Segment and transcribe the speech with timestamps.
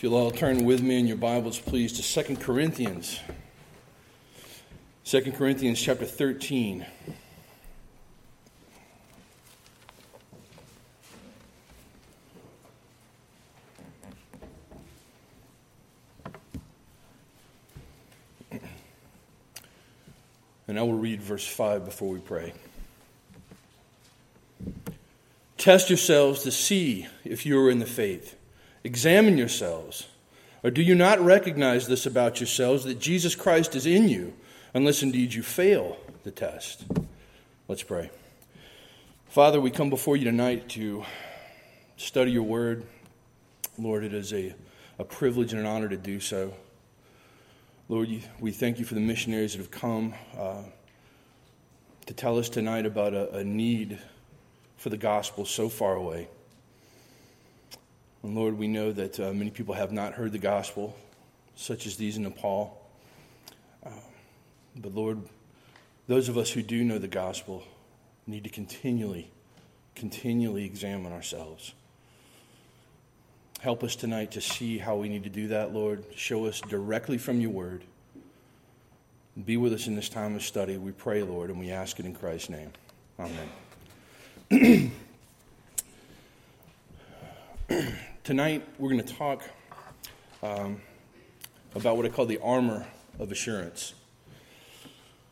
[0.00, 3.20] If you'll all turn with me in your Bibles, please, to 2 Corinthians.
[5.04, 6.86] 2 Corinthians chapter 13.
[20.66, 22.54] And I will read verse 5 before we pray.
[25.58, 28.39] Test yourselves to see if you are in the faith.
[28.84, 30.06] Examine yourselves.
[30.62, 34.34] Or do you not recognize this about yourselves that Jesus Christ is in you,
[34.74, 36.84] unless indeed you fail the test?
[37.68, 38.10] Let's pray.
[39.28, 41.04] Father, we come before you tonight to
[41.96, 42.84] study your word.
[43.78, 44.54] Lord, it is a,
[44.98, 46.52] a privilege and an honor to do so.
[47.88, 48.08] Lord,
[48.38, 50.62] we thank you for the missionaries that have come uh,
[52.06, 53.98] to tell us tonight about a, a need
[54.76, 56.28] for the gospel so far away.
[58.22, 60.96] And Lord, we know that uh, many people have not heard the gospel,
[61.54, 62.78] such as these in Nepal.
[63.84, 63.90] Uh,
[64.76, 65.22] but Lord,
[66.06, 67.64] those of us who do know the gospel
[68.26, 69.30] need to continually,
[69.94, 71.72] continually examine ourselves.
[73.60, 76.04] Help us tonight to see how we need to do that, Lord.
[76.14, 77.84] Show us directly from your word.
[79.44, 80.76] Be with us in this time of study.
[80.76, 82.72] We pray, Lord, and we ask it in Christ's name.
[84.50, 84.92] Amen.
[88.22, 89.42] Tonight, we're going to talk
[90.42, 90.82] um,
[91.74, 92.86] about what I call the armor
[93.18, 93.94] of assurance.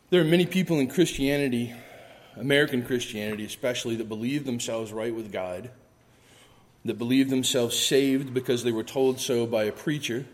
[0.08, 1.74] There are many people in Christianity,
[2.36, 5.70] American Christianity especially, that believe themselves right with God,
[6.86, 10.24] that believe themselves saved because they were told so by a preacher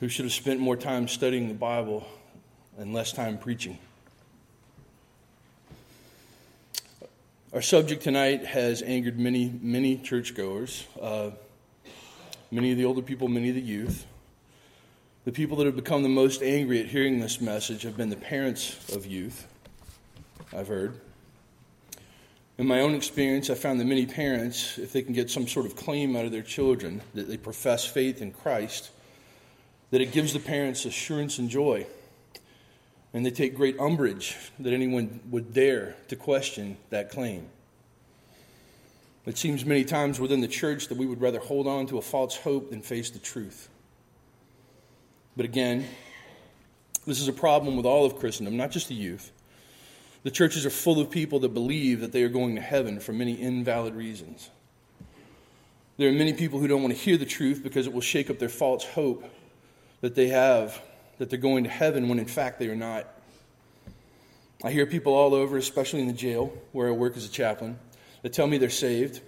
[0.00, 2.06] who should have spent more time studying the Bible
[2.76, 3.78] and less time preaching.
[7.54, 10.86] Our subject tonight has angered many, many churchgoers.
[11.00, 11.30] Uh,
[12.52, 14.06] many of the older people, many of the youth.
[15.24, 18.16] The people that have become the most angry at hearing this message have been the
[18.16, 19.48] parents of youth,
[20.54, 21.00] I've heard.
[22.58, 25.64] In my own experience, I found that many parents, if they can get some sort
[25.64, 28.90] of claim out of their children that they profess faith in Christ,
[29.90, 31.86] that it gives the parents assurance and joy.
[33.14, 37.48] And they take great umbrage that anyone would dare to question that claim.
[39.24, 42.02] It seems many times within the church that we would rather hold on to a
[42.02, 43.68] false hope than face the truth.
[45.36, 45.86] But again,
[47.06, 49.30] this is a problem with all of Christendom, not just the youth.
[50.24, 53.12] The churches are full of people that believe that they are going to heaven for
[53.12, 54.50] many invalid reasons.
[55.96, 58.30] There are many people who don't want to hear the truth because it will shake
[58.30, 59.24] up their false hope
[60.00, 60.80] that they have
[61.18, 63.06] that they're going to heaven when in fact they are not.
[64.64, 67.78] I hear people all over, especially in the jail where I work as a chaplain,
[68.22, 69.20] that tell me they're saved,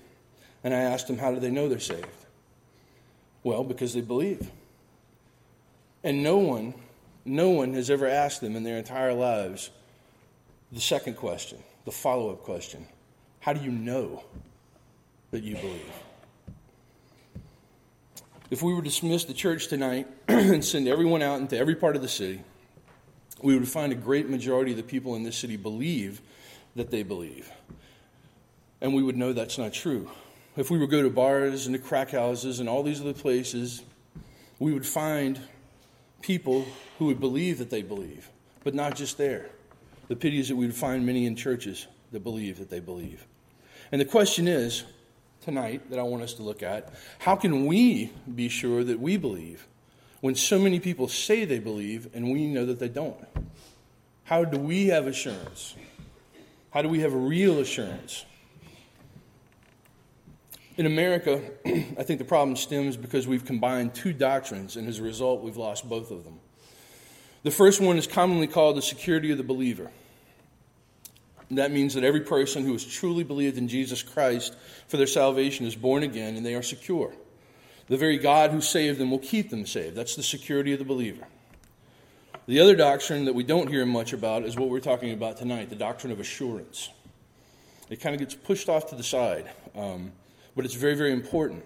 [0.63, 2.07] and I ask them, How do they know they're saved?
[3.43, 4.51] Well, because they believe.
[6.03, 6.75] And no one,
[7.25, 9.71] no one has ever asked them in their entire lives
[10.73, 12.87] the second question, the follow up question
[13.41, 14.25] How do you know
[15.31, 15.93] that you believe?
[18.51, 21.97] If we were to dismiss the church tonight and send everyone out into every part
[21.97, 22.41] of the city,
[23.43, 26.21] we would find a great majority of the people in this city believe
[26.77, 27.51] that they believe
[28.85, 30.11] and we would know that's not true.
[30.59, 33.83] If we would go to bars and to crack houses and all these other places,
[34.59, 35.41] we would find
[36.21, 36.67] people
[36.99, 38.29] who would believe that they believe,
[38.63, 39.49] but not just there.
[40.09, 43.27] The pity is that we would find many in churches that believe that they believe.
[43.91, 44.85] And the question is,
[45.41, 49.17] tonight, that I want us to look at how can we be sure that we
[49.17, 49.67] believe
[50.21, 53.17] when so many people say they believe and we know that they don't?
[54.25, 55.75] How do we have assurance?
[56.69, 58.27] How do we have real assurance?
[60.77, 65.03] In America, I think the problem stems because we've combined two doctrines, and as a
[65.03, 66.41] result, we've lost both of them.
[67.45, 69.91] The first one is commonly called the security of the believer.
[71.51, 74.57] That means that every person who has truly believed in Jesus Christ
[74.89, 77.13] for their salvation is born again and they are secure.
[77.89, 79.95] The very God who saved them will keep them saved.
[79.95, 81.27] That's the security of the believer.
[82.47, 85.69] The other doctrine that we don't hear much about is what we're talking about tonight
[85.69, 86.89] the doctrine of assurance.
[87.91, 89.51] It kind of gets pushed off to the side.
[89.77, 90.13] Um,
[90.57, 91.65] but it's very, very important.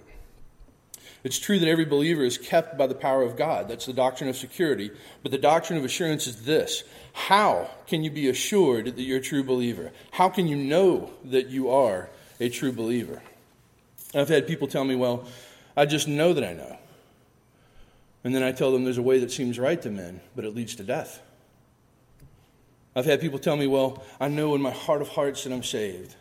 [1.24, 3.68] It's true that every believer is kept by the power of God.
[3.68, 4.90] That's the doctrine of security.
[5.22, 9.22] But the doctrine of assurance is this How can you be assured that you're a
[9.22, 9.92] true believer?
[10.12, 12.08] How can you know that you are
[12.38, 13.22] a true believer?
[14.14, 15.26] I've had people tell me, well,
[15.76, 16.78] I just know that I know.
[18.24, 20.54] And then I tell them there's a way that seems right to men, but it
[20.54, 21.20] leads to death.
[22.96, 25.62] I've had people tell me, well, I know in my heart of hearts that I'm
[25.62, 26.16] saved.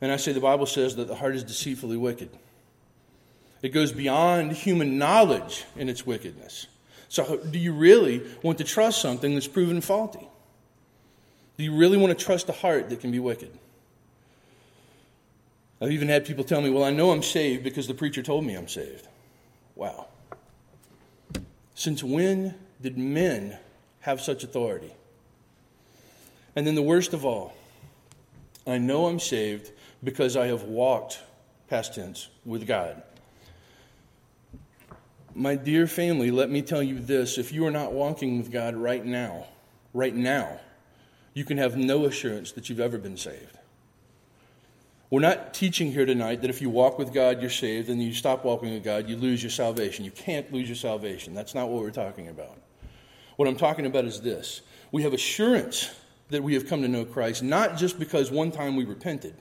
[0.00, 2.30] And I say the Bible says that the heart is deceitfully wicked.
[3.62, 6.66] It goes beyond human knowledge in its wickedness.
[7.08, 10.28] So, do you really want to trust something that's proven faulty?
[11.56, 13.50] Do you really want to trust a heart that can be wicked?
[15.80, 18.44] I've even had people tell me, well, I know I'm saved because the preacher told
[18.44, 19.08] me I'm saved.
[19.74, 20.06] Wow.
[21.74, 23.56] Since when did men
[24.00, 24.92] have such authority?
[26.54, 27.54] And then the worst of all,
[28.66, 29.70] I know I'm saved
[30.02, 31.20] because I have walked,
[31.68, 33.02] past tense, with God.
[35.34, 38.74] My dear family, let me tell you this if you are not walking with God
[38.74, 39.46] right now,
[39.94, 40.60] right now,
[41.34, 43.58] you can have no assurance that you've ever been saved.
[45.10, 48.12] We're not teaching here tonight that if you walk with God, you're saved, and you
[48.12, 50.04] stop walking with God, you lose your salvation.
[50.04, 51.32] You can't lose your salvation.
[51.32, 52.58] That's not what we're talking about.
[53.36, 54.62] What I'm talking about is this
[54.92, 55.94] we have assurance
[56.30, 59.34] that we have come to know Christ, not just because one time we repented,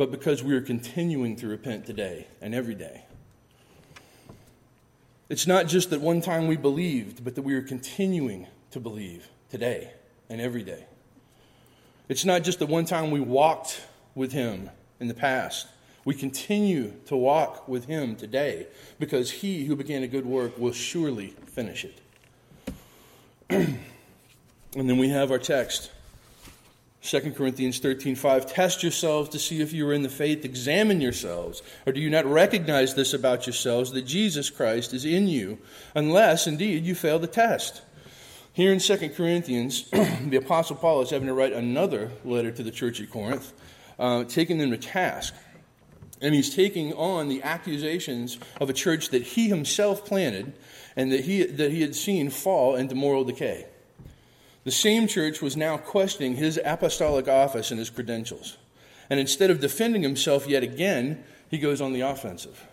[0.00, 3.02] but because we are continuing to repent today and every day.
[5.28, 9.28] It's not just that one time we believed, but that we are continuing to believe
[9.50, 9.92] today
[10.30, 10.86] and every day.
[12.08, 13.82] It's not just that one time we walked
[14.14, 14.70] with Him
[15.00, 15.66] in the past.
[16.06, 18.68] We continue to walk with Him today
[18.98, 22.00] because He who began a good work will surely finish it.
[23.50, 23.78] and
[24.74, 25.90] then we have our text.
[27.02, 28.52] 2 Corinthians 13, 5.
[28.52, 30.44] Test yourselves to see if you are in the faith.
[30.44, 31.62] Examine yourselves.
[31.86, 35.58] Or do you not recognize this about yourselves, that Jesus Christ is in you,
[35.94, 37.82] unless indeed you fail the test?
[38.52, 42.70] Here in 2 Corinthians, the Apostle Paul is having to write another letter to the
[42.70, 43.52] church at Corinth
[44.00, 45.34] uh, taking them to task.
[46.22, 50.52] And he's taking on the accusations of a church that he himself planted
[50.96, 53.66] and that he, that he had seen fall into moral decay.
[54.64, 58.58] The same church was now questioning his apostolic office and his credentials.
[59.08, 62.66] And instead of defending himself yet again, he goes on the offensive.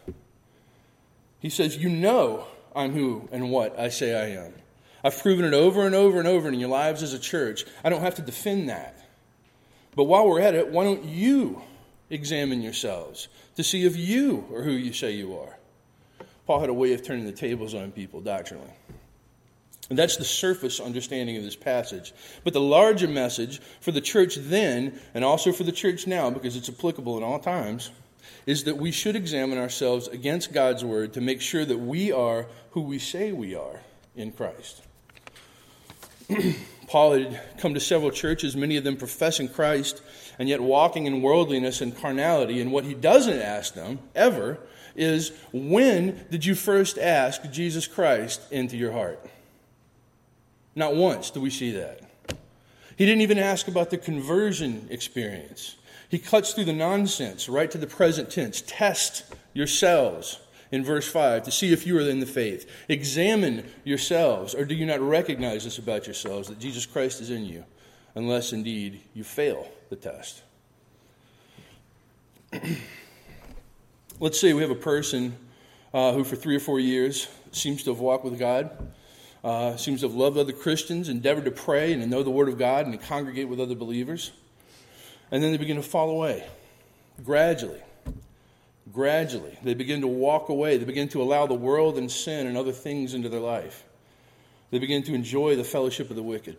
[1.40, 4.54] He says, You know I'm who and what I say I am.
[5.04, 7.66] I've proven it over and over and over in your lives as a church.
[7.84, 9.00] I don't have to defend that.
[9.96, 11.62] But while we're at it, why don't you
[12.10, 15.58] examine yourselves to see if you are who you say you are?
[16.46, 18.72] Paul had a way of turning the tables on people doctrinally.
[19.90, 22.14] And that's the surface understanding of this passage.
[22.44, 26.56] But the larger message for the church then, and also for the church now, because
[26.56, 27.92] it's applicable in all times,
[28.46, 32.48] is that we should examine ourselves against God's word to make sure that we are
[32.72, 33.82] who we say we are
[34.16, 34.82] in Christ.
[36.88, 40.02] Paul had come to several churches, many of them professing Christ,
[40.40, 42.62] and yet walking in worldliness and carnality.
[42.62, 44.58] And what he doesn't ask them, ever,
[44.96, 49.20] is when did you first ask Jesus Christ into your heart?
[50.78, 52.02] Not once do we see that.
[52.98, 55.76] He didn't even ask about the conversion experience.
[56.08, 58.62] He cuts through the nonsense right to the present tense.
[58.66, 60.40] Test yourselves
[60.72, 62.70] in verse 5 to see if you are in the faith.
[62.90, 67.44] Examine yourselves, or do you not recognize this about yourselves, that Jesus Christ is in
[67.44, 67.66] you,
[68.14, 70.44] unless indeed you fail the test?
[74.20, 75.36] Let's say we have a person
[75.92, 78.94] uh, who, for three or four years, seems to have walked with God,
[79.48, 82.50] uh, seems to have loved other Christians, endeavored to pray and to know the Word
[82.50, 84.32] of God and to congregate with other believers,
[85.32, 86.46] and then they begin to fall away
[87.24, 87.82] gradually
[88.94, 89.58] gradually.
[89.64, 90.78] They begin to walk away.
[90.78, 93.84] They begin to allow the world and sin and other things into their life.
[94.72, 96.58] They begin to enjoy the fellowship of the wicked.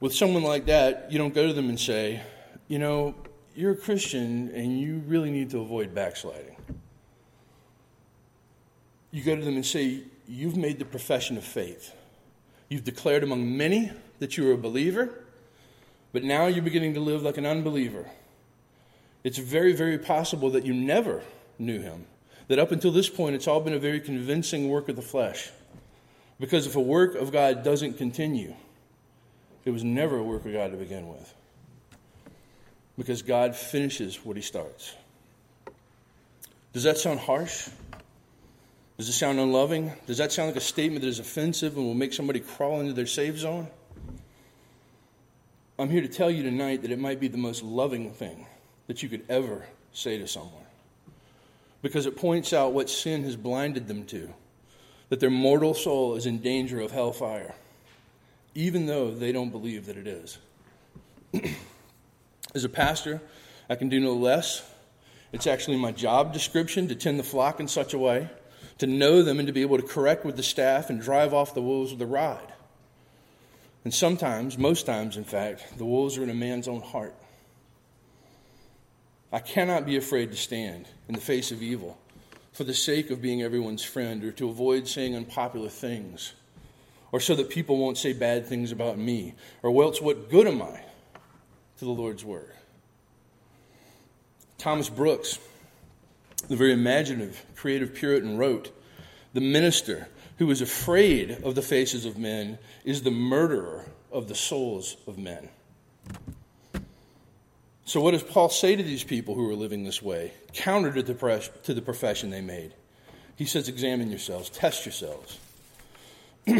[0.00, 2.22] With someone like that, you don't go to them and say,
[2.68, 3.14] you know,
[3.54, 6.56] you're a Christian and you really need to avoid backsliding.
[9.10, 11.92] You go to them and say, You've made the profession of faith.
[12.68, 15.10] You've declared among many that you are a believer,
[16.12, 18.08] but now you're beginning to live like an unbeliever.
[19.24, 21.24] It's very, very possible that you never
[21.58, 22.06] knew him.
[22.46, 25.50] That up until this point, it's all been a very convincing work of the flesh.
[26.38, 28.54] Because if a work of God doesn't continue,
[29.64, 31.34] it was never a work of God to begin with.
[32.96, 34.94] Because God finishes what he starts.
[36.72, 37.68] Does that sound harsh?
[39.00, 39.90] Does it sound unloving?
[40.06, 42.92] Does that sound like a statement that is offensive and will make somebody crawl into
[42.92, 43.66] their safe zone?
[45.78, 48.44] I'm here to tell you tonight that it might be the most loving thing
[48.88, 49.64] that you could ever
[49.94, 50.66] say to someone.
[51.80, 54.34] Because it points out what sin has blinded them to,
[55.08, 57.54] that their mortal soul is in danger of hellfire,
[58.54, 60.36] even though they don't believe that it is.
[62.54, 63.22] As a pastor,
[63.70, 64.62] I can do no less.
[65.32, 68.28] It's actually my job description to tend the flock in such a way,
[68.80, 71.54] to know them and to be able to correct with the staff and drive off
[71.54, 72.52] the wolves with a rod.
[73.84, 77.14] And sometimes, most times in fact, the wolves are in a man's own heart.
[79.32, 81.98] I cannot be afraid to stand in the face of evil
[82.52, 86.32] for the sake of being everyone's friend or to avoid saying unpopular things
[87.12, 90.62] or so that people won't say bad things about me or else what good am
[90.62, 90.80] I
[91.78, 92.52] to the Lord's word?
[94.58, 95.38] Thomas Brooks,
[96.50, 98.76] the very imaginative, creative Puritan, wrote
[99.34, 104.34] The minister who is afraid of the faces of men is the murderer of the
[104.34, 105.48] souls of men.
[107.84, 111.02] So, what does Paul say to these people who are living this way, counter to
[111.04, 112.74] the, to the profession they made?
[113.36, 115.38] He says, Examine yourselves, test yourselves.
[116.48, 116.58] Let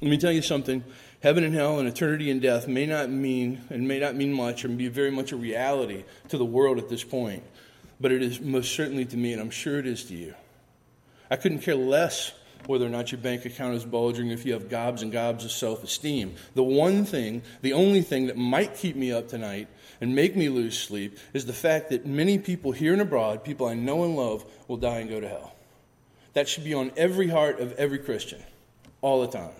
[0.00, 0.82] me tell you something.
[1.22, 4.64] Heaven and hell and eternity and death may not mean and may not mean much
[4.64, 7.44] and be very much a reality to the world at this point,
[8.02, 10.34] but it is most certainly to me, and I'm sure it is to you.
[11.30, 12.32] I couldn't care less
[12.66, 15.52] whether or not your bank account is bulging, if you have gobs and gobs of
[15.52, 16.34] self esteem.
[16.54, 19.68] The one thing, the only thing that might keep me up tonight
[20.00, 23.66] and make me lose sleep is the fact that many people here and abroad, people
[23.66, 25.54] I know and love, will die and go to hell.
[26.34, 28.42] That should be on every heart of every Christian,
[29.00, 29.54] all the time.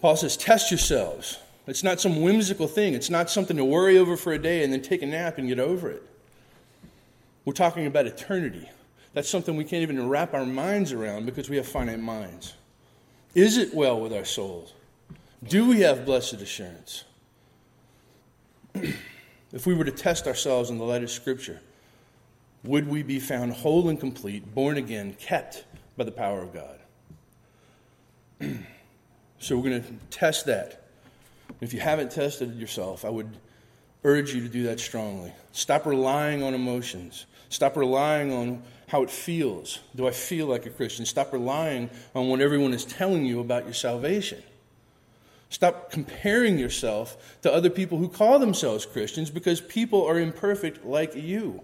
[0.00, 1.38] Paul says, Test yourselves.
[1.70, 4.72] It's not some whimsical thing, it's not something to worry over for a day and
[4.72, 6.02] then take a nap and get over it.
[7.44, 8.68] We're talking about eternity.
[9.14, 12.54] That's something we can't even wrap our minds around because we have finite minds.
[13.36, 14.74] Is it well with our souls?
[15.44, 17.04] Do we have blessed assurance?
[18.74, 21.60] if we were to test ourselves in the light of Scripture,
[22.64, 25.64] would we be found whole and complete, born again, kept
[25.96, 26.80] by the power of God?
[29.38, 30.79] so we're going to test that.
[31.60, 33.36] If you haven't tested yourself, I would
[34.04, 35.32] urge you to do that strongly.
[35.52, 37.26] Stop relying on emotions.
[37.48, 39.80] Stop relying on how it feels.
[39.94, 41.04] Do I feel like a Christian?
[41.04, 44.42] Stop relying on what everyone is telling you about your salvation.
[45.48, 51.14] Stop comparing yourself to other people who call themselves Christians because people are imperfect like
[51.14, 51.60] you.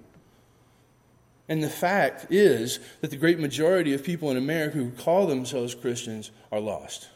[1.49, 5.75] And the fact is that the great majority of people in America who call themselves
[5.75, 7.09] Christians are lost.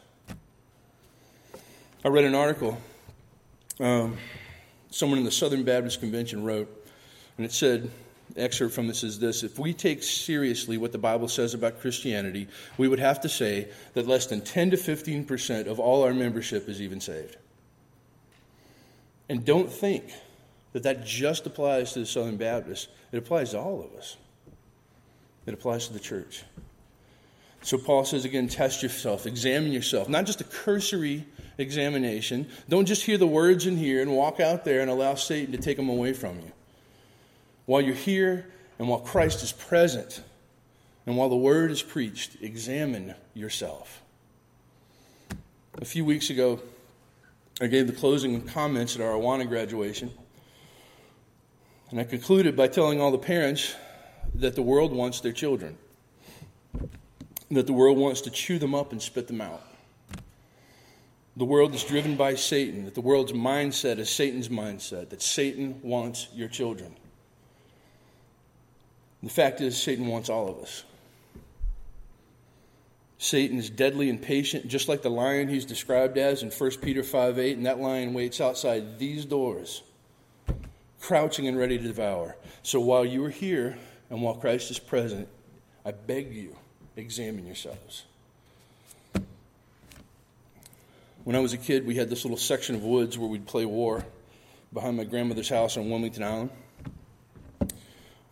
[2.03, 2.79] I read an article
[3.79, 4.17] um,
[4.89, 6.67] someone in the Southern Baptist Convention wrote,
[7.37, 7.91] and it said,
[8.35, 12.47] excerpt from this is this If we take seriously what the Bible says about Christianity,
[12.79, 16.67] we would have to say that less than 10 to 15% of all our membership
[16.67, 17.37] is even saved.
[19.29, 20.03] And don't think
[20.73, 24.17] that that just applies to the Southern Baptists, it applies to all of us,
[25.45, 26.43] it applies to the church.
[27.61, 31.25] So Paul says again, test yourself, examine yourself, not just a cursory
[31.61, 32.47] examination.
[32.67, 35.57] Don't just hear the words in here and walk out there and allow Satan to
[35.57, 36.51] take them away from you
[37.65, 38.47] while you're here
[38.79, 40.21] and while Christ is present
[41.05, 44.01] and while the word is preached, examine yourself.
[45.81, 46.59] A few weeks ago,
[47.61, 50.11] I gave the closing comments at our Awana graduation.
[51.89, 53.75] And I concluded by telling all the parents
[54.35, 55.77] that the world wants their children,
[57.49, 59.63] that the world wants to chew them up and spit them out.
[61.37, 65.79] The world is driven by Satan, that the world's mindset is Satan's mindset, that Satan
[65.81, 66.95] wants your children.
[69.23, 70.83] The fact is, Satan wants all of us.
[73.17, 77.03] Satan is deadly and patient, just like the lion he's described as in 1 Peter
[77.03, 79.83] 5 8, and that lion waits outside these doors,
[80.99, 82.35] crouching and ready to devour.
[82.63, 83.77] So while you are here
[84.09, 85.27] and while Christ is present,
[85.85, 86.57] I beg you,
[86.97, 88.05] examine yourselves.
[91.23, 93.63] When I was a kid, we had this little section of woods where we'd play
[93.63, 94.03] war
[94.73, 96.49] behind my grandmother's house on Wilmington Island.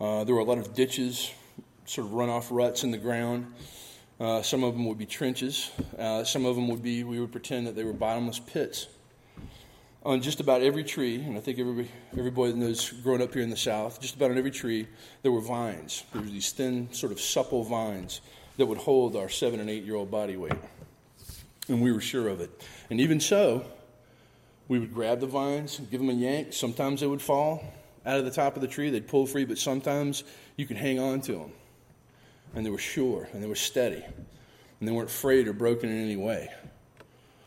[0.00, 1.30] Uh, there were a lot of ditches,
[1.84, 3.46] sort of runoff ruts in the ground.
[4.18, 5.70] Uh, some of them would be trenches.
[5.96, 8.88] Uh, some of them would be, we would pretend that they were bottomless pits.
[10.04, 13.32] On just about every tree, and I think every, every boy that knows growing up
[13.32, 14.88] here in the South, just about on every tree,
[15.22, 16.02] there were vines.
[16.12, 18.20] There were these thin, sort of supple vines
[18.56, 20.58] that would hold our seven and eight year old body weight.
[21.70, 22.50] And we were sure of it.
[22.90, 23.64] And even so,
[24.66, 26.52] we would grab the vines, give them a yank.
[26.52, 27.62] Sometimes they would fall
[28.04, 28.90] out of the top of the tree.
[28.90, 30.24] They'd pull free, but sometimes
[30.56, 31.52] you could hang on to them.
[32.56, 34.04] And they were sure and they were steady.
[34.80, 36.50] And they weren't frayed or broken in any way.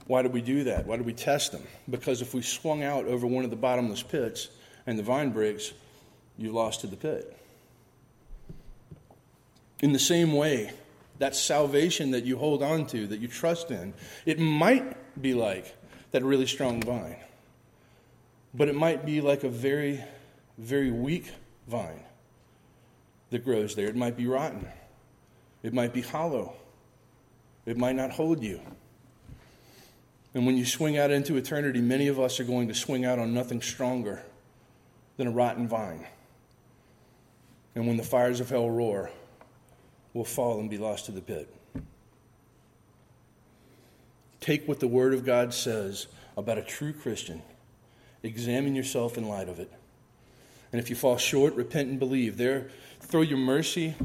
[0.08, 0.86] Why did we do that?
[0.86, 1.64] Why did we test them?
[1.90, 4.48] Because if we swung out over one of the bottomless pits
[4.88, 5.74] and the vine breaks,
[6.38, 7.38] you lost to the pit.
[9.82, 10.72] In the same way,
[11.24, 13.94] that salvation that you hold on to, that you trust in,
[14.26, 15.74] it might be like
[16.12, 17.16] that really strong vine,
[18.54, 20.04] but it might be like a very
[20.58, 21.32] very weak
[21.66, 22.04] vine
[23.30, 23.88] that grows there.
[23.88, 24.68] It might be rotten,
[25.64, 26.58] it might be hollow,
[27.66, 28.60] it might not hold you.
[30.34, 33.18] And when you swing out into eternity, many of us are going to swing out
[33.18, 34.22] on nothing stronger
[35.16, 36.06] than a rotten vine.
[37.76, 39.10] And when the fires of hell roar,
[40.14, 41.54] will fall and be lost to the pit.
[44.40, 47.42] Take what the Word of God says about a true Christian,
[48.24, 49.72] examine yourself in light of it.
[50.72, 52.38] And if you fall short, repent and believe.
[52.38, 53.96] There, throw your mercy,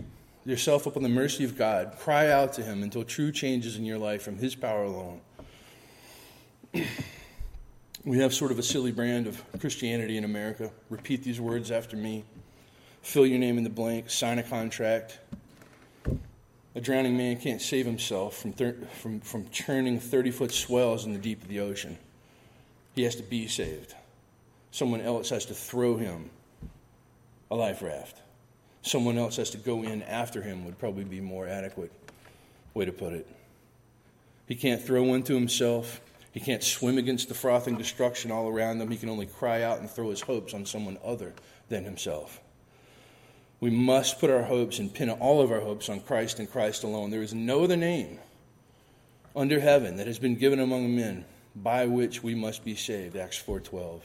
[0.44, 1.96] yourself upon the mercy of God.
[1.98, 5.20] Cry out to Him until true changes in your life from His power alone.
[8.04, 10.70] we have sort of a silly brand of Christianity in America.
[10.90, 12.24] Repeat these words after me.
[13.02, 14.10] Fill your name in the blank.
[14.10, 15.18] Sign a contract.
[16.78, 21.12] A drowning man can't save himself from, thir- from, from churning 30 foot swells in
[21.12, 21.98] the deep of the ocean.
[22.94, 23.96] He has to be saved.
[24.70, 26.30] Someone else has to throw him
[27.50, 28.20] a life raft.
[28.82, 31.90] Someone else has to go in after him, would probably be more adequate
[32.74, 33.26] way to put it.
[34.46, 36.00] He can't throw one to himself.
[36.30, 38.88] He can't swim against the frothing destruction all around him.
[38.88, 41.34] He can only cry out and throw his hopes on someone other
[41.70, 42.40] than himself.
[43.60, 46.84] We must put our hopes and pin all of our hopes on Christ and Christ
[46.84, 47.10] alone.
[47.10, 48.18] There is no other name
[49.34, 51.24] under heaven that has been given among men
[51.56, 53.16] by which we must be saved.
[53.16, 54.02] Acts 4:12.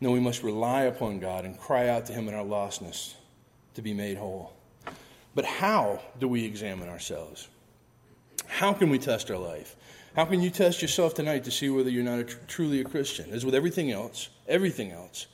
[0.00, 3.14] No, we must rely upon God and cry out to him in our lostness
[3.74, 4.52] to be made whole.
[5.34, 7.48] But how do we examine ourselves?
[8.46, 9.76] How can we test our life?
[10.14, 12.84] How can you test yourself tonight to see whether you're not a tr- truly a
[12.84, 13.30] Christian?
[13.30, 15.26] As with everything else, everything else,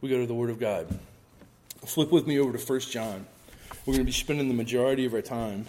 [0.00, 0.86] we go to the Word of God.
[1.84, 3.26] Flip with me over to 1 John.
[3.86, 5.66] We're going to be spending the majority of our time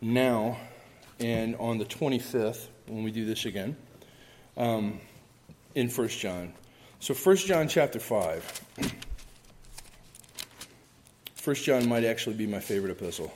[0.00, 0.58] now
[1.18, 3.76] and on the 25th when we do this again
[4.56, 5.00] um,
[5.74, 6.52] in 1 John.
[7.00, 8.64] So 1 John chapter 5.
[11.44, 13.32] 1 John might actually be my favorite epistle.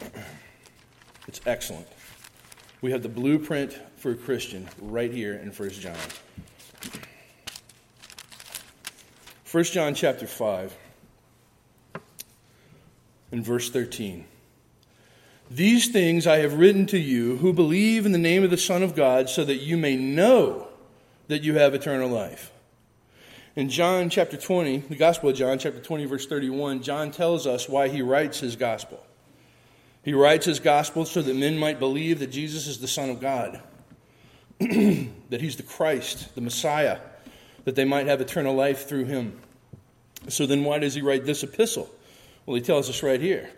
[1.28, 1.86] It's excellent.
[2.80, 5.96] We have the blueprint for a Christian right here in 1 John.
[9.52, 10.74] 1 John chapter 5
[13.32, 14.24] and verse 13.
[15.50, 18.82] These things I have written to you who believe in the name of the Son
[18.82, 20.68] of God, so that you may know
[21.28, 22.50] that you have eternal life.
[23.54, 27.68] In John chapter 20, the Gospel of John, chapter 20, verse 31, John tells us
[27.68, 29.04] why he writes his Gospel.
[30.02, 33.20] He writes his Gospel so that men might believe that Jesus is the Son of
[33.20, 33.60] God,
[34.60, 37.00] that he's the Christ, the Messiah
[37.64, 39.40] that they might have eternal life through him.
[40.28, 41.90] So then, why does he write this epistle?
[42.46, 43.50] Well, he tells us right here.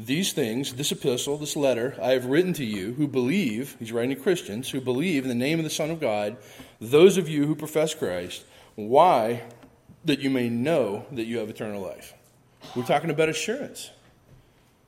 [0.00, 4.16] These things, this epistle, this letter, I have written to you who believe, he's writing
[4.16, 6.36] to Christians, who believe in the name of the Son of God,
[6.80, 8.44] those of you who profess Christ.
[8.74, 9.42] Why?
[10.04, 12.14] That you may know that you have eternal life.
[12.74, 13.90] We're talking about assurance.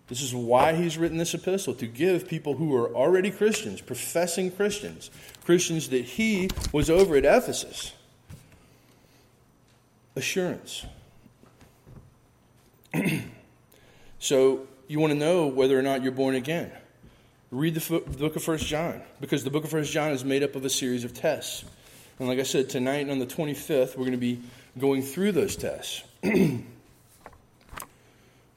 [0.08, 4.50] This is why he's written this epistle to give people who are already Christians, professing
[4.50, 5.10] Christians,
[5.44, 7.92] Christians that he was over at Ephesus,
[10.16, 10.85] assurance.
[14.18, 16.70] so you want to know whether or not you're born again.
[17.50, 20.57] Read the book of First John, because the book of First John is made up
[20.57, 21.64] of a series of tests.
[22.18, 24.40] And like I said, tonight on the 25th, we're going to be
[24.79, 26.03] going through those tests.
[26.22, 26.62] but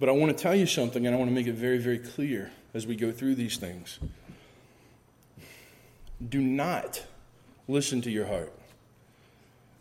[0.10, 2.52] I want to tell you something, and I want to make it very, very clear
[2.74, 4.00] as we go through these things.
[6.28, 7.06] Do not
[7.67, 8.52] listen to your heart.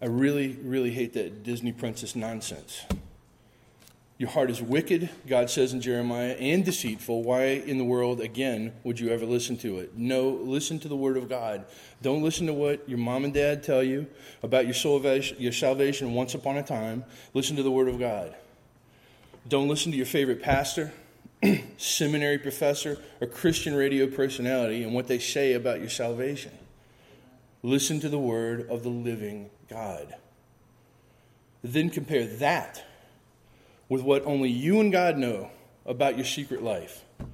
[0.00, 2.82] I really, really hate that Disney princess nonsense.
[4.18, 7.22] Your heart is wicked, God says in Jeremiah, and deceitful.
[7.22, 9.96] Why in the world, again, would you ever listen to it?
[9.96, 11.66] No, listen to the Word of God.
[12.00, 14.06] Don't listen to what your mom and dad tell you
[14.42, 17.04] about your, salvation, your salvation once upon a time.
[17.34, 18.34] Listen to the Word of God.
[19.48, 20.92] Don't listen to your favorite pastor,
[21.76, 26.52] seminary professor, or Christian radio personality and what they say about your salvation.
[27.66, 30.14] Listen to the word of the living God.
[31.64, 32.84] Then compare that
[33.88, 35.50] with what only you and God know
[35.84, 37.02] about your secret life.
[37.18, 37.26] All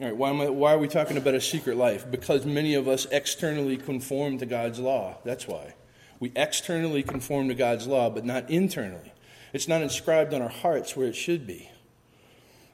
[0.00, 2.10] right, why, I, why are we talking about a secret life?
[2.10, 5.18] Because many of us externally conform to God's law.
[5.24, 5.74] That's why.
[6.18, 9.12] We externally conform to God's law, but not internally.
[9.52, 11.70] It's not inscribed on our hearts where it should be.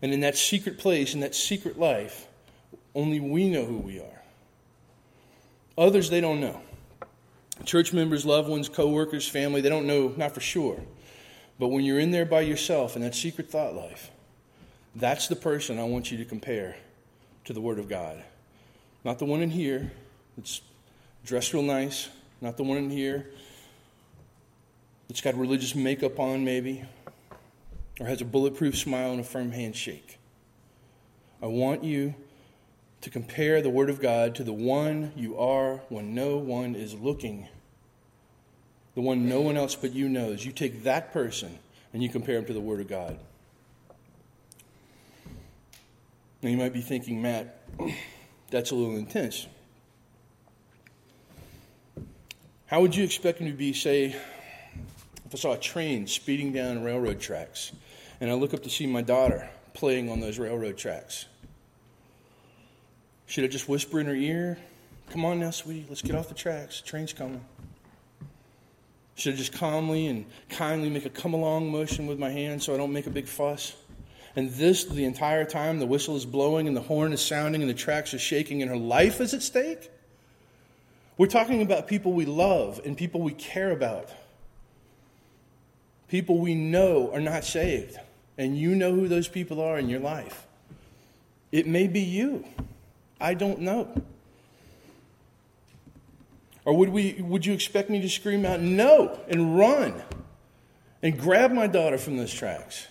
[0.00, 2.28] And in that secret place, in that secret life,
[2.94, 4.21] only we know who we are.
[5.78, 6.60] Others, they don't know.
[7.64, 10.80] Church members, loved ones, co workers, family, they don't know, not for sure.
[11.58, 14.10] But when you're in there by yourself in that secret thought life,
[14.94, 16.76] that's the person I want you to compare
[17.44, 18.22] to the Word of God.
[19.04, 19.92] Not the one in here
[20.36, 20.60] that's
[21.24, 22.08] dressed real nice,
[22.40, 23.30] not the one in here
[25.08, 26.84] that's got religious makeup on, maybe,
[28.00, 30.18] or has a bulletproof smile and a firm handshake.
[31.42, 32.14] I want you
[33.02, 36.94] to compare the Word of God to the one you are when no one is
[36.94, 37.48] looking.
[38.94, 40.44] the one no one else but you knows.
[40.44, 41.58] You take that person
[41.92, 43.18] and you compare him to the Word of God.
[46.42, 47.58] Now you might be thinking, Matt,
[48.50, 49.46] that's a little intense.
[52.66, 54.16] How would you expect me to be, say,
[55.26, 57.72] if I saw a train speeding down railroad tracks
[58.20, 61.26] and I look up to see my daughter playing on those railroad tracks?
[63.26, 64.58] Should I just whisper in her ear,
[65.12, 66.80] Come on now, sweetie, let's get off the tracks.
[66.80, 67.44] train's coming.
[69.14, 72.72] Should I just calmly and kindly make a come along motion with my hand so
[72.72, 73.76] I don't make a big fuss?
[74.34, 77.68] And this, the entire time, the whistle is blowing and the horn is sounding and
[77.68, 79.90] the tracks are shaking and her life is at stake?
[81.18, 84.08] We're talking about people we love and people we care about.
[86.08, 87.98] People we know are not saved.
[88.38, 90.46] And you know who those people are in your life.
[91.52, 92.46] It may be you.
[93.22, 93.88] I don't know.
[96.64, 100.02] Or would, we, would you expect me to scream out, no, and run
[101.02, 102.88] and grab my daughter from those tracks?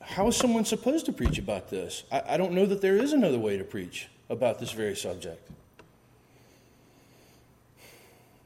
[0.00, 2.02] How is someone supposed to preach about this?
[2.10, 5.48] I, I don't know that there is another way to preach about this very subject.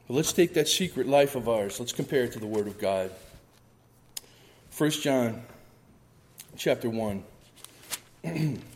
[0.07, 2.77] But let's take that secret life of ours, let's compare it to the Word of
[2.79, 3.09] God.
[4.77, 5.43] 1 John
[6.55, 7.23] chapter 1.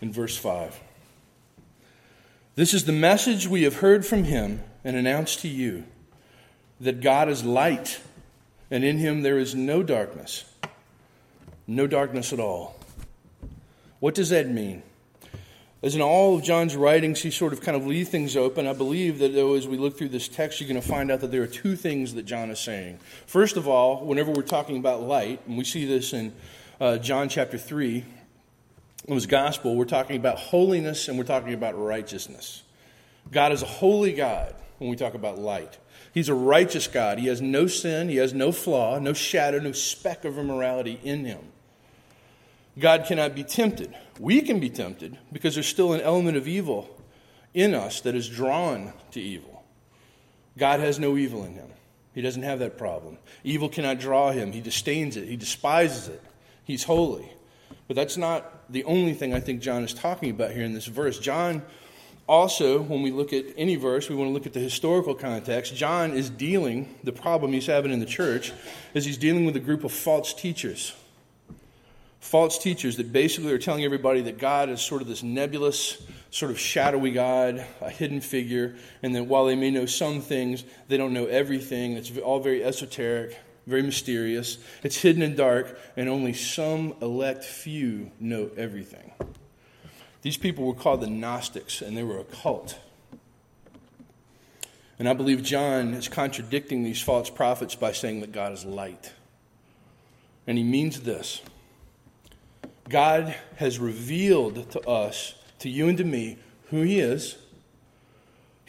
[0.00, 0.80] in verse 5.
[2.54, 5.84] This is the message we have heard from him and announced to you
[6.80, 8.00] that God is light,
[8.70, 10.44] and in him there is no darkness.
[11.66, 12.76] No darkness at all.
[14.00, 14.82] What does that mean?
[15.82, 18.66] As in all of John's writings, he sort of kind of leave things open.
[18.66, 21.20] I believe that though, as we look through this text, you're going to find out
[21.20, 22.98] that there are two things that John is saying.
[23.26, 26.34] First of all, whenever we're talking about light, and we see this in
[26.80, 28.04] uh, John chapter 3,
[29.06, 32.62] his gospel, we're talking about holiness and we're talking about righteousness.
[33.30, 35.78] God is a holy God when we talk about light.
[36.12, 37.18] He's a righteous God.
[37.18, 41.24] He has no sin, he has no flaw, no shadow, no speck of immorality in
[41.24, 41.40] him.
[42.78, 43.94] God cannot be tempted.
[44.18, 46.88] We can be tempted because there's still an element of evil
[47.52, 49.64] in us that is drawn to evil.
[50.56, 51.68] God has no evil in him.
[52.14, 53.18] He doesn't have that problem.
[53.44, 54.52] Evil cannot draw him.
[54.52, 55.28] He disdains it.
[55.28, 56.22] He despises it.
[56.64, 57.30] He's holy.
[57.90, 60.86] But that's not the only thing I think John is talking about here in this
[60.86, 61.18] verse.
[61.18, 61.60] John
[62.28, 65.74] also, when we look at any verse, we want to look at the historical context.
[65.74, 68.52] John is dealing, the problem he's having in the church
[68.94, 70.94] is he's dealing with a group of false teachers.
[72.20, 76.00] False teachers that basically are telling everybody that God is sort of this nebulous,
[76.30, 80.62] sort of shadowy God, a hidden figure, and that while they may know some things,
[80.86, 81.94] they don't know everything.
[81.94, 83.36] It's all very esoteric
[83.70, 84.58] very mysterious.
[84.82, 89.12] It's hidden and dark, and only some elect few know everything.
[90.22, 92.78] These people were called the Gnostics, and they were a cult.
[94.98, 99.12] And I believe John is contradicting these false prophets by saying that God is light.
[100.46, 101.40] And he means this
[102.88, 107.38] God has revealed to us, to you and to me, who he is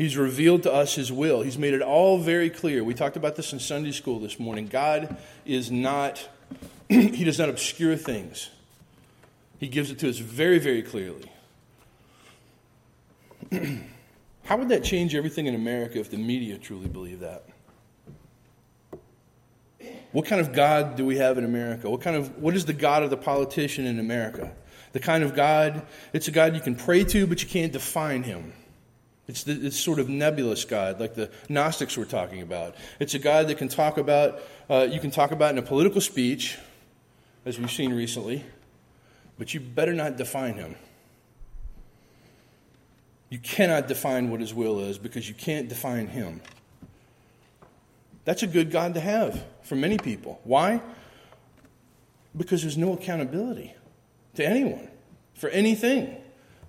[0.02, 1.44] He's revealed to us His will.
[1.44, 2.84] He's made it all very clear.
[2.84, 4.66] We talked about this in Sunday school this morning.
[4.66, 6.28] God is not,
[6.90, 8.50] He does not obscure things,
[9.60, 11.32] He gives it to us very, very clearly.
[14.46, 17.46] How would that change everything in America if the media truly believed that?
[20.14, 21.88] What kind of God do we have in America?
[21.92, 24.52] What kind of what is the God of the politician in America?
[24.94, 28.24] The kind of God, it's a God you can pray to, but you can't define
[28.24, 28.54] him.
[29.32, 32.76] It's this sort of nebulous God, like the Gnostics were talking about.
[33.00, 36.02] It's a God that can talk about, uh, you can talk about in a political
[36.02, 36.58] speech,
[37.46, 38.44] as we've seen recently,
[39.39, 40.76] but you better not define him.
[43.30, 46.41] You cannot define what his will is because you can't define him.
[48.26, 50.41] That's a good God to have for many people.
[50.44, 50.82] Why?
[52.36, 53.74] Because there's no accountability
[54.36, 54.89] to anyone
[55.36, 56.17] for anything,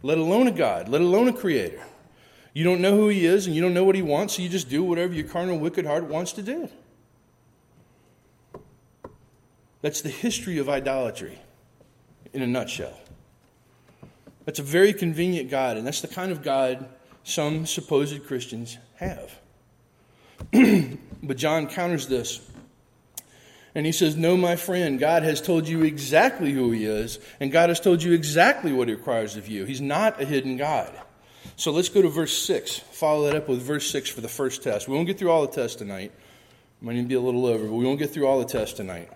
[0.05, 1.83] let alone a God, let alone a creator.
[2.55, 4.49] You don't know who he is and you don't know what he wants, so you
[4.49, 6.69] just do whatever your carnal, wicked heart wants to do.
[9.81, 11.39] That's the history of idolatry
[12.33, 12.99] in a nutshell.
[14.45, 16.89] That's a very convenient God, and that's the kind of God
[17.25, 19.39] some supposed Christians have.
[21.23, 22.41] but John counters this.
[23.75, 27.51] And he says, No, my friend, God has told you exactly who he is, and
[27.51, 29.65] God has told you exactly what he requires of you.
[29.65, 30.93] He's not a hidden God.
[31.57, 32.79] So let's go to verse 6.
[32.79, 34.89] Follow that up with verse 6 for the first test.
[34.89, 36.13] We won't get through all the tests tonight.
[36.81, 39.09] Might even be a little over, but we won't get through all the tests tonight.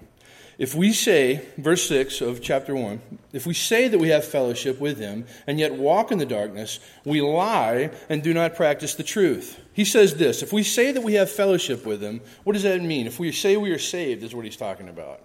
[0.59, 3.01] If we say, verse 6 of chapter 1,
[3.35, 6.81] if we say that we have fellowship with him and yet walk in the darkness,
[7.05, 9.61] we lie and do not practice the truth.
[9.75, 12.81] He says this if we say that we have fellowship with him, what does that
[12.81, 13.07] mean?
[13.07, 15.21] If we say we are saved, is what he's talking about.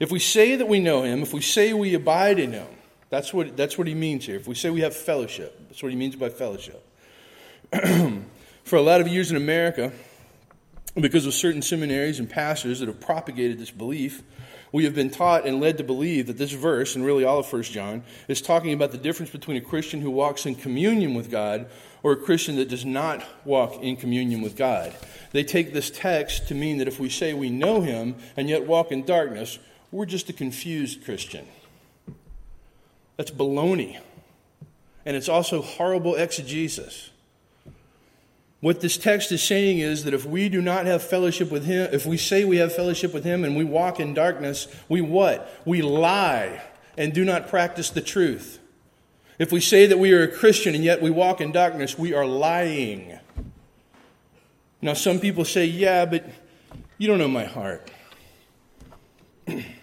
[0.00, 2.66] If we say that we know him, if we say we abide in him,
[3.10, 4.36] that's what, that's what he means here.
[4.36, 6.84] If we say we have fellowship, that's what he means by fellowship.
[8.64, 9.92] For a lot of years in America,
[10.94, 14.22] because of certain seminaries and pastors that have propagated this belief,
[14.72, 17.50] we have been taught and led to believe that this verse, and really all of
[17.50, 21.30] 1 John, is talking about the difference between a Christian who walks in communion with
[21.30, 21.66] God
[22.02, 24.94] or a Christian that does not walk in communion with God.
[25.32, 28.66] They take this text to mean that if we say we know Him and yet
[28.66, 29.58] walk in darkness,
[29.90, 31.46] we're just a confused Christian.
[33.18, 34.00] That's baloney.
[35.04, 37.10] And it's also horrible exegesis.
[38.60, 41.88] What this text is saying is that if we do not have fellowship with Him,
[41.92, 45.52] if we say we have fellowship with Him and we walk in darkness, we what?
[45.64, 46.62] We lie
[46.96, 48.58] and do not practice the truth.
[49.38, 52.14] If we say that we are a Christian and yet we walk in darkness, we
[52.14, 53.18] are lying.
[54.80, 56.24] Now, some people say, yeah, but
[56.98, 57.90] you don't know my heart.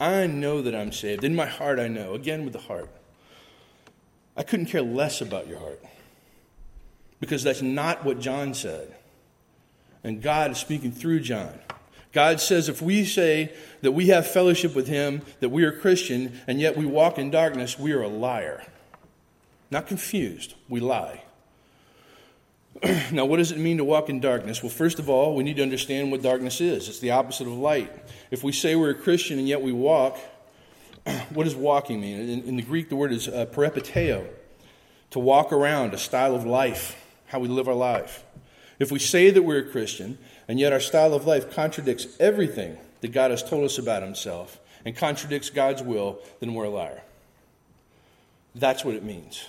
[0.00, 1.24] I know that I'm saved.
[1.24, 2.14] In my heart, I know.
[2.14, 2.90] Again, with the heart.
[4.36, 5.80] I couldn't care less about your heart
[7.20, 8.94] because that's not what John said.
[10.02, 11.58] And God is speaking through John.
[12.12, 13.52] God says if we say
[13.82, 17.30] that we have fellowship with Him, that we are Christian, and yet we walk in
[17.30, 18.64] darkness, we are a liar.
[19.70, 21.22] Not confused, we lie.
[23.12, 24.62] now, what does it mean to walk in darkness?
[24.62, 26.88] Well, first of all, we need to understand what darkness is.
[26.88, 27.92] It's the opposite of light.
[28.30, 30.18] If we say we're a Christian and yet we walk,
[31.30, 32.28] what does walking mean?
[32.28, 33.46] In, in the Greek, the word is uh,
[35.10, 37.00] to walk around, a style of life
[37.34, 38.24] how we live our life.
[38.78, 42.78] If we say that we're a Christian, and yet our style of life contradicts everything
[43.00, 47.02] that God has told us about Himself and contradicts God's will, then we're a liar.
[48.54, 49.46] That's what it means.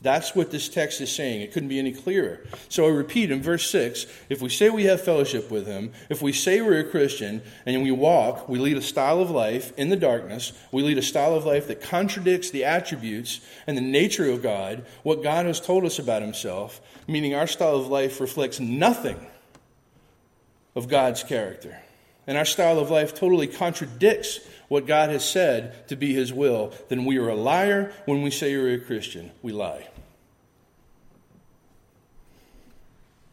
[0.00, 1.40] That's what this text is saying.
[1.40, 2.40] It couldn't be any clearer.
[2.68, 6.22] So I repeat in verse 6 if we say we have fellowship with Him, if
[6.22, 9.88] we say we're a Christian, and we walk, we lead a style of life in
[9.88, 14.30] the darkness, we lead a style of life that contradicts the attributes and the nature
[14.30, 18.60] of God, what God has told us about Himself, meaning our style of life reflects
[18.60, 19.18] nothing
[20.76, 21.76] of God's character.
[22.28, 26.74] And our style of life totally contradicts what God has said to be His will,
[26.90, 29.32] then we are a liar when we say we're a Christian.
[29.40, 29.88] We lie.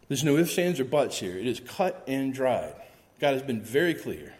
[0.07, 1.37] There's no ifs, ands, or buts here.
[1.37, 2.73] It is cut and dried.
[3.19, 4.33] God has been very clear.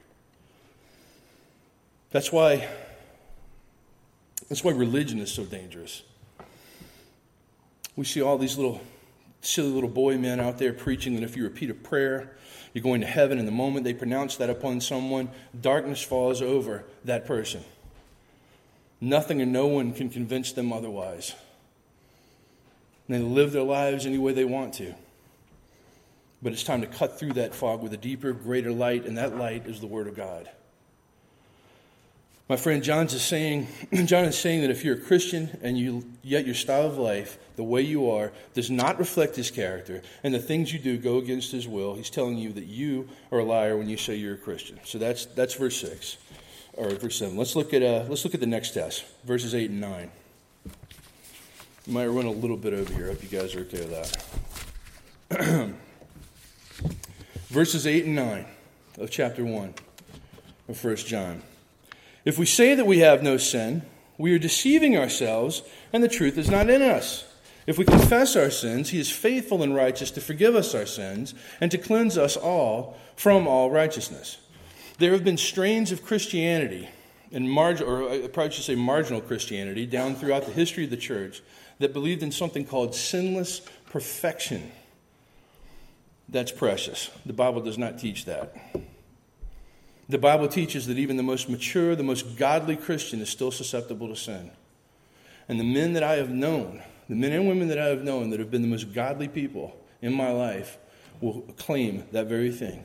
[2.12, 2.70] That's why,
[4.48, 6.04] that's why religion is so dangerous.
[7.98, 8.80] We see all these little
[9.41, 12.38] silly little boy men out there preaching that if you repeat a prayer,
[12.76, 16.84] you're going to heaven, and the moment they pronounce that upon someone, darkness falls over
[17.06, 17.64] that person.
[19.00, 21.34] Nothing and no one can convince them otherwise.
[23.08, 24.94] And they live their lives any way they want to.
[26.42, 29.38] But it's time to cut through that fog with a deeper, greater light, and that
[29.38, 30.50] light is the Word of God.
[32.47, 33.67] My friend John's is saying,
[34.05, 37.39] John is saying that if you're a Christian and you, yet your style of life,
[37.55, 41.17] the way you are, does not reflect his character, and the things you do go
[41.17, 44.36] against his will, he's telling you that you are a liar when you say you're
[44.36, 44.79] a Christian.
[44.84, 46.17] So that's, that's verse 6,
[46.73, 47.36] or verse 7.
[47.36, 50.12] Let's look, at, uh, let's look at the next test, verses 8 and 9.
[51.88, 53.05] You might run a little bit over here.
[53.05, 54.27] I hope you guys are okay with
[55.29, 55.73] that.
[57.47, 58.45] verses 8 and 9
[58.99, 59.73] of chapter 1
[60.69, 61.41] of 1 John.
[62.26, 63.84] If we say that we have no sin,
[64.18, 65.62] we are deceiving ourselves,
[65.94, 67.26] and the truth is not in us.
[67.68, 71.34] If we confess our sins, he is faithful and righteous to forgive us our sins
[71.62, 74.38] and to cleanse us all from all righteousness.
[74.98, 76.90] There have been strains of Christianity,
[77.32, 80.98] and marg- or I probably should say marginal Christianity, down throughout the history of the
[80.98, 81.42] church
[81.80, 84.72] that believed in something called sinless perfection.
[86.30, 87.10] That's precious.
[87.26, 88.56] The Bible does not teach that.
[90.08, 94.08] The Bible teaches that even the most mature, the most godly Christian is still susceptible
[94.08, 94.52] to sin.
[95.50, 98.30] And the men that I have known, the men and women that I have known
[98.30, 100.78] that have been the most godly people in my life,
[101.22, 102.84] will claim that very thing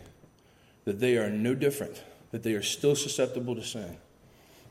[0.85, 3.99] that they are no different, that they are still susceptible to sin.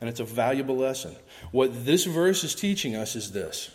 [0.00, 1.14] And it's a valuable lesson.
[1.52, 3.70] What this verse is teaching us is this.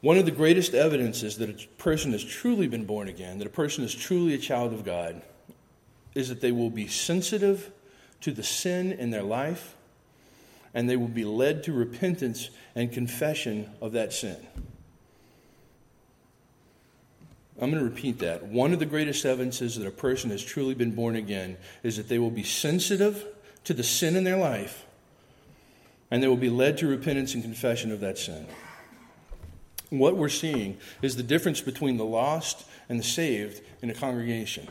[0.00, 3.50] One of the greatest evidences that a person has truly been born again, that a
[3.50, 5.22] person is truly a child of God,
[6.14, 7.70] is that they will be sensitive
[8.20, 9.74] to the sin in their life
[10.74, 14.36] and they will be led to repentance and confession of that sin.
[17.60, 18.44] I'm going to repeat that.
[18.44, 22.08] One of the greatest evidences that a person has truly been born again is that
[22.08, 23.26] they will be sensitive
[23.64, 24.86] to the sin in their life,
[26.10, 28.46] and they will be led to repentance and confession of that sin.
[29.90, 34.68] What we're seeing is the difference between the lost and the saved in a congregation.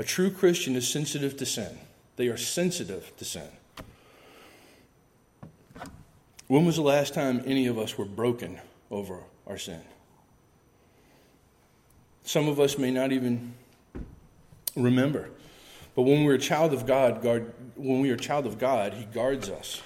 [0.00, 1.78] A true Christian is sensitive to sin,
[2.16, 3.48] they are sensitive to sin.
[6.46, 8.58] When was the last time any of us were broken
[8.90, 9.82] over our sin?
[12.22, 13.52] Some of us may not even
[14.74, 15.28] remember.
[15.94, 18.94] But when we're a child of God, guard, when we are a child of God,
[18.94, 19.82] He guards us.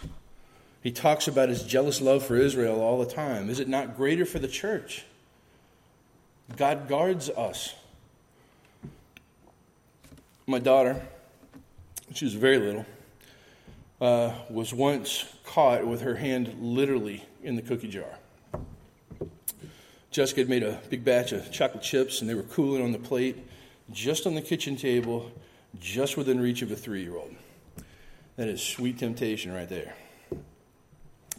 [0.80, 3.50] He talks about His jealous love for Israel all the time.
[3.50, 5.06] Is it not greater for the church?
[6.56, 7.74] God guards us.
[10.46, 11.00] My daughter,
[12.12, 12.84] she was very little,
[13.98, 18.18] uh, was once caught with her hand literally in the cookie jar.
[20.10, 22.98] Jessica had made a big batch of chocolate chips, and they were cooling on the
[22.98, 23.38] plate,
[23.90, 25.32] just on the kitchen table,
[25.80, 27.34] just within reach of a three year old.
[28.36, 29.94] That is sweet temptation right there.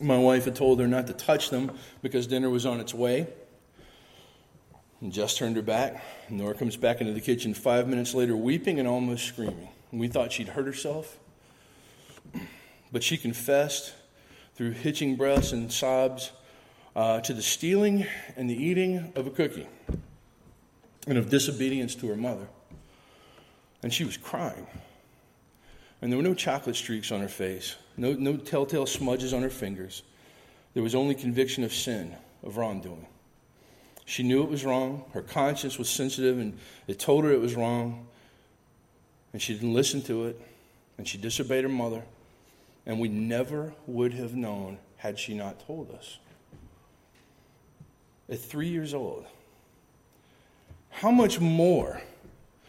[0.01, 3.27] My wife had told her not to touch them because dinner was on its way.
[5.05, 6.03] And Jess turned her back.
[6.31, 9.69] Nora comes back into the kitchen five minutes later, weeping and almost screaming.
[9.91, 11.19] We thought she'd hurt herself.
[12.91, 13.93] But she confessed
[14.55, 16.31] through hitching breaths and sobs
[16.95, 19.67] uh, to the stealing and the eating of a cookie
[21.05, 22.47] and of disobedience to her mother.
[23.83, 24.65] And she was crying.
[26.01, 29.51] And there were no chocolate streaks on her face, no, no telltale smudges on her
[29.51, 30.01] fingers.
[30.73, 33.05] There was only conviction of sin, of wrongdoing.
[34.05, 35.03] She knew it was wrong.
[35.13, 38.07] Her conscience was sensitive and it told her it was wrong.
[39.33, 40.39] And she didn't listen to it.
[40.97, 42.03] And she disobeyed her mother.
[42.85, 46.19] And we never would have known had she not told us
[48.29, 49.25] at three years old.
[50.89, 52.01] How much more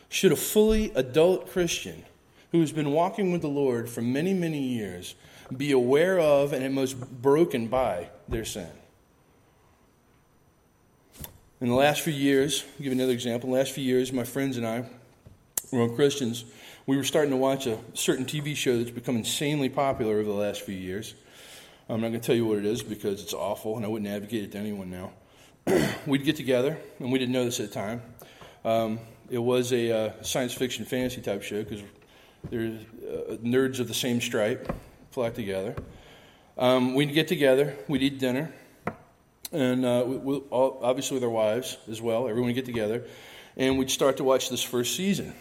[0.09, 2.05] should a fully adult Christian
[2.53, 5.15] who has been walking with the Lord for many, many years
[5.57, 8.71] be aware of and at most broken by their sin?
[11.59, 13.49] In the last few years, I'll give another example.
[13.49, 14.85] In the last few years, my friends and I,
[15.73, 16.45] were Christians,
[16.85, 20.37] we were starting to watch a certain TV show that's become insanely popular over the
[20.37, 21.15] last few years.
[21.89, 24.11] I'm not going to tell you what it is because it's awful and I wouldn't
[24.11, 25.13] advocate it to anyone now.
[26.07, 28.03] we'd get together, and we didn't know this at the time.
[28.63, 28.99] Um,
[29.31, 31.83] it was a uh, science fiction fantasy type show because
[32.51, 34.71] there's uh, nerds of the same stripe
[35.11, 35.75] flock together.
[36.59, 38.53] Um, we'd get together, we'd eat dinner,
[39.57, 42.29] and uh, we, we all, obviously with our wives as well.
[42.29, 43.05] Everyone get together,
[43.57, 45.35] and we'd start to watch this first season.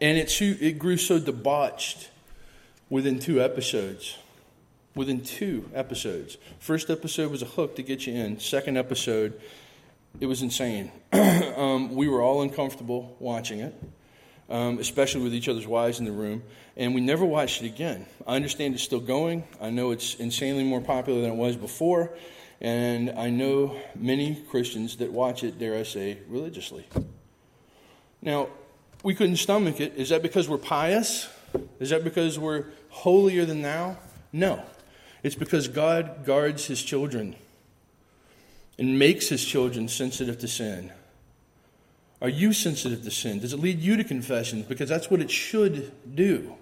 [0.00, 2.10] And it, it grew so debauched
[2.88, 4.18] within two episodes
[4.94, 6.38] within two episodes.
[6.58, 8.38] First episode was a hook to get you in.
[8.38, 9.40] Second episode,
[10.20, 10.92] it was insane.
[11.12, 13.74] um, we were all uncomfortable watching it,
[14.48, 16.42] um, especially with each other's wives in the room,
[16.76, 18.06] and we never watched it again.
[18.26, 19.44] I understand it's still going.
[19.60, 22.16] I know it's insanely more popular than it was before,
[22.60, 26.86] and I know many Christians that watch it, dare I say, religiously.
[28.22, 28.48] Now,
[29.02, 29.94] we couldn't stomach it.
[29.96, 31.28] Is that because we're pious?
[31.78, 33.96] Is that because we're holier than thou?
[34.32, 34.62] No.
[35.22, 37.36] It's because God guards his children
[38.78, 40.92] and makes his children sensitive to sin.
[42.22, 43.40] Are you sensitive to sin?
[43.40, 44.64] Does it lead you to confession?
[44.66, 46.54] Because that's what it should do.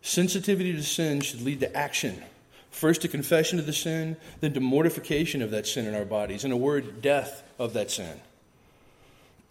[0.00, 2.22] Sensitivity to sin should lead to action.
[2.72, 6.44] First to confession of the sin, then to mortification of that sin in our bodies.
[6.44, 8.20] In a word, death of that sin.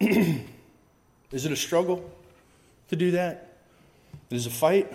[0.00, 2.10] Is it a struggle
[2.88, 3.56] to do that?
[4.30, 4.92] Is it a fight?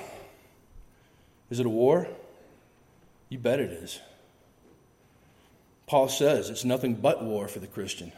[1.49, 2.07] Is it a war?
[3.29, 3.99] You bet it is.
[5.87, 8.11] Paul says it's nothing but war for the Christian.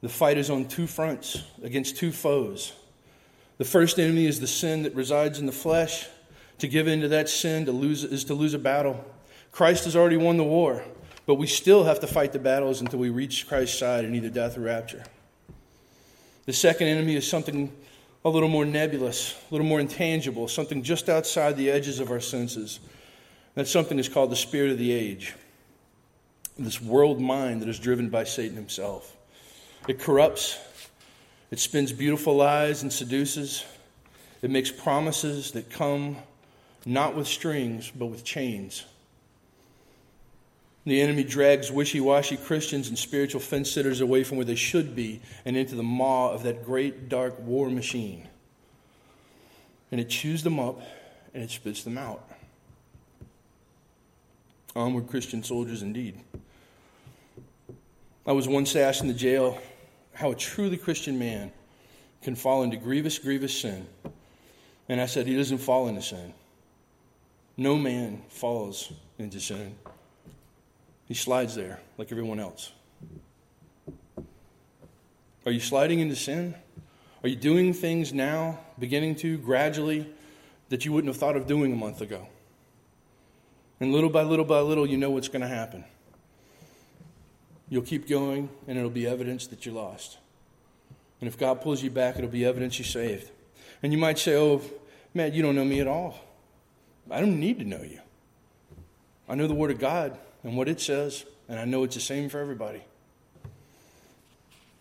[0.00, 2.72] The fight is on two fronts against two foes.
[3.58, 6.08] The first enemy is the sin that resides in the flesh.
[6.58, 9.04] To give in to that sin to lose, is to lose a battle.
[9.52, 10.82] Christ has already won the war,
[11.26, 14.30] but we still have to fight the battles until we reach Christ's side in either
[14.30, 15.04] death or rapture.
[16.46, 17.72] The second enemy is something
[18.24, 22.20] a little more nebulous, a little more intangible, something just outside the edges of our
[22.20, 22.80] senses.
[23.54, 25.34] That something is called the spirit of the age
[26.58, 29.14] this world mind that is driven by Satan himself.
[29.88, 30.58] It corrupts,
[31.50, 33.64] it spins beautiful lies and seduces,
[34.42, 36.16] it makes promises that come
[36.86, 38.84] not with strings, but with chains.
[40.84, 44.94] The enemy drags wishy washy Christians and spiritual fence sitters away from where they should
[44.94, 48.28] be and into the maw of that great dark war machine.
[49.90, 50.80] And it chews them up
[51.34, 52.22] and it spits them out.
[54.76, 56.20] Onward Christian soldiers indeed.
[58.24, 59.60] I was once asked in the jail
[60.12, 61.50] how a truly Christian man
[62.22, 63.86] can fall into grievous, grievous sin.
[64.88, 66.32] And I said, he doesn't fall into sin.
[67.56, 69.74] No man falls into sin.
[71.06, 72.72] He slides there like everyone else.
[75.46, 76.54] Are you sliding into sin?
[77.22, 80.06] Are you doing things now, beginning to gradually,
[80.68, 82.26] that you wouldn't have thought of doing a month ago?
[83.80, 85.84] And little by little by little, you know what's going to happen.
[87.68, 90.18] You'll keep going, and it'll be evidence that you're lost.
[91.20, 93.30] And if God pulls you back, it'll be evidence you're saved.
[93.82, 94.60] And you might say, Oh,
[95.14, 96.18] man, you don't know me at all.
[97.10, 98.00] I don't need to know you.
[99.28, 102.00] I know the Word of God and what it says, and I know it's the
[102.00, 102.82] same for everybody.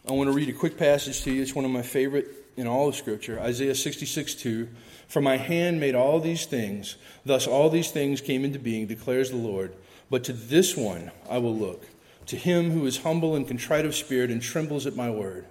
[0.07, 1.41] I want to read a quick passage to you.
[1.41, 4.69] It's one of my favorite in all of Scripture Isaiah 66 2.
[5.07, 6.95] For my hand made all these things,
[7.25, 9.75] thus all these things came into being, declares the Lord.
[10.09, 11.85] But to this one I will look,
[12.27, 15.45] to him who is humble and contrite of spirit and trembles at my word.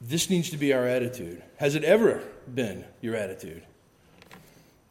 [0.00, 1.42] This needs to be our attitude.
[1.56, 3.62] Has it ever been your attitude?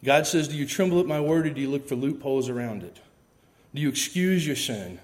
[0.03, 2.83] God says, Do you tremble at my word or do you look for loopholes around
[2.83, 2.99] it?
[3.73, 4.99] Do you excuse your sin?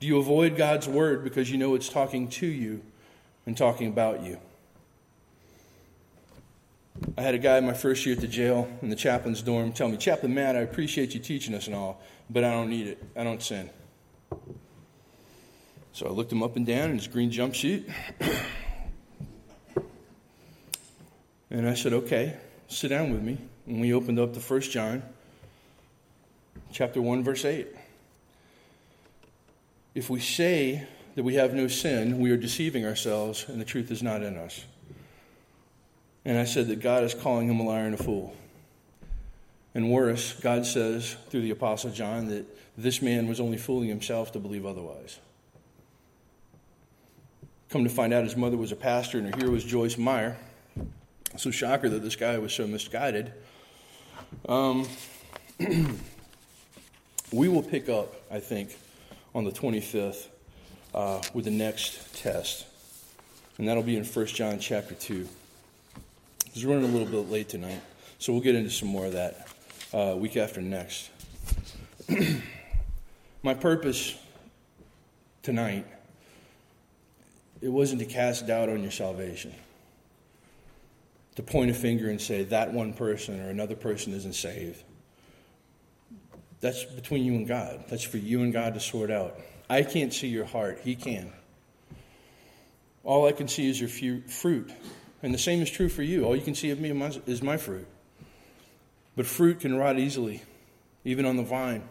[0.00, 2.82] Do you avoid God's word because you know it's talking to you
[3.46, 4.38] and talking about you?
[7.16, 9.88] I had a guy my first year at the jail in the chaplain's dorm tell
[9.88, 13.02] me, Chaplain Matt, I appreciate you teaching us and all, but I don't need it.
[13.16, 13.70] I don't sin.
[15.92, 17.90] So I looked him up and down in his green jumpsuit.
[21.50, 22.36] and I said, Okay,
[22.68, 23.38] sit down with me.
[23.68, 25.02] And we opened up to 1 John
[26.72, 27.66] chapter 1, verse 8.
[29.94, 33.90] If we say that we have no sin, we are deceiving ourselves, and the truth
[33.90, 34.64] is not in us.
[36.24, 38.34] And I said that God is calling him a liar and a fool.
[39.74, 42.46] And worse, God says through the Apostle John that
[42.78, 45.18] this man was only fooling himself to believe otherwise.
[47.68, 50.38] Come to find out, his mother was a pastor, and her hero was Joyce Meyer.
[51.36, 53.34] So, shocker that this guy was so misguided.
[54.48, 54.86] Um,
[57.32, 58.76] we will pick up, I think,
[59.34, 60.26] on the 25th
[60.94, 62.66] uh, with the next test.
[63.58, 65.28] And that'll be in 1 John chapter 2.
[66.46, 67.80] It's running a little bit late tonight,
[68.18, 69.48] so we'll get into some more of that
[69.92, 71.10] uh, week after next.
[73.42, 74.16] My purpose
[75.42, 75.86] tonight,
[77.60, 79.54] it wasn't to cast doubt on your salvation,
[81.38, 84.82] to point a finger and say that one person or another person isn't saved.
[86.60, 87.84] That's between you and God.
[87.88, 89.38] That's for you and God to sort out.
[89.70, 91.32] I can't see your heart, He can.
[93.04, 94.72] All I can see is your fruit.
[95.22, 96.24] And the same is true for you.
[96.24, 96.90] All you can see of me
[97.26, 97.86] is my fruit.
[99.14, 100.42] But fruit can rot easily,
[101.04, 101.88] even on the vine.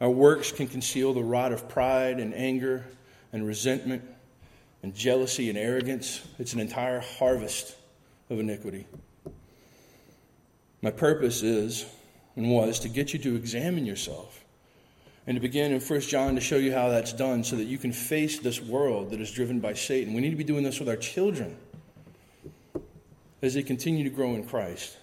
[0.00, 2.84] Our works can conceal the rot of pride and anger
[3.32, 4.04] and resentment
[4.84, 6.24] and jealousy and arrogance.
[6.38, 7.74] It's an entire harvest
[8.30, 8.86] of iniquity.
[10.82, 11.86] My purpose is
[12.36, 14.44] and was to get you to examine yourself
[15.26, 17.78] and to begin in 1 John to show you how that's done so that you
[17.78, 20.14] can face this world that is driven by Satan.
[20.14, 21.56] We need to be doing this with our children
[23.42, 24.96] as they continue to grow in Christ.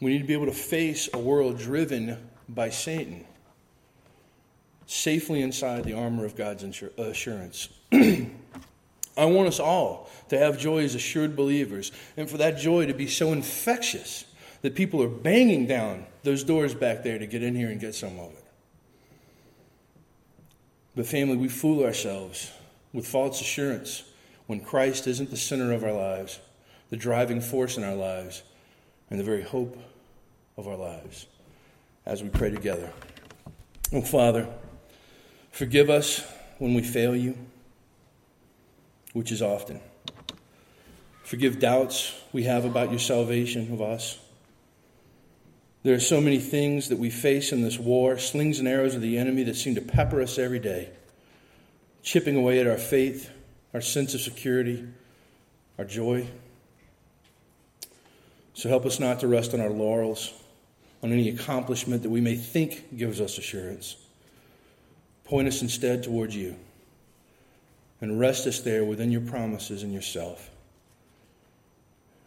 [0.00, 3.24] We need to be able to face a world driven by Satan
[4.86, 6.64] safely inside the armor of God's
[6.98, 7.68] assurance.
[9.16, 12.94] I want us all to have joy as assured believers, and for that joy to
[12.94, 14.24] be so infectious
[14.62, 17.94] that people are banging down those doors back there to get in here and get
[17.94, 18.44] some of it.
[20.94, 22.50] But, family, we fool ourselves
[22.92, 24.04] with false assurance
[24.46, 26.40] when Christ isn't the center of our lives,
[26.90, 28.42] the driving force in our lives,
[29.10, 29.78] and the very hope
[30.56, 31.26] of our lives.
[32.06, 32.92] As we pray together.
[33.92, 34.48] Oh, Father,
[35.50, 36.24] forgive us
[36.58, 37.36] when we fail you,
[39.16, 39.80] which is often.
[41.24, 44.18] Forgive doubts we have about your salvation of us.
[45.84, 49.00] There are so many things that we face in this war, slings and arrows of
[49.00, 50.90] the enemy that seem to pepper us every day,
[52.02, 53.30] chipping away at our faith,
[53.72, 54.86] our sense of security,
[55.78, 56.28] our joy.
[58.52, 60.30] So help us not to rest on our laurels,
[61.02, 63.96] on any accomplishment that we may think gives us assurance.
[65.24, 66.56] Point us instead towards you
[68.00, 70.50] and rest us there within your promises and yourself.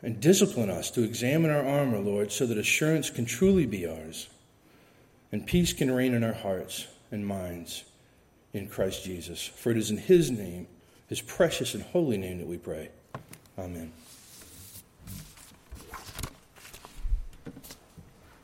[0.01, 4.27] And discipline us to examine our armor, Lord, so that assurance can truly be ours
[5.31, 7.83] and peace can reign in our hearts and minds
[8.53, 9.45] in Christ Jesus.
[9.45, 10.67] For it is in His name,
[11.07, 12.89] His precious and holy name, that we pray.
[13.57, 13.91] Amen.